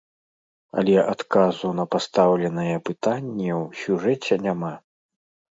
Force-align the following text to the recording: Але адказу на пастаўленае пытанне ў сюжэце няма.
Але 0.81 0.95
адказу 1.13 1.67
на 1.79 1.85
пастаўленае 1.95 2.75
пытанне 2.89 3.51
ў 3.61 3.63
сюжэце 3.83 4.33
няма. 4.49 4.73